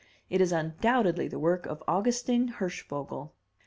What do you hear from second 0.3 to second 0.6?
It is